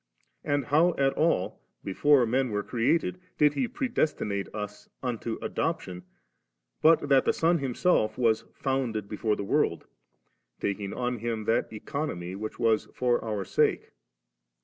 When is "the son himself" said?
7.23-8.17